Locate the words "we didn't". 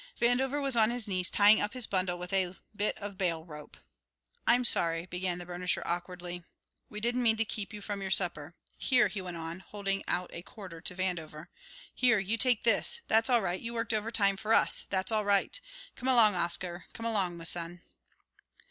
6.89-7.21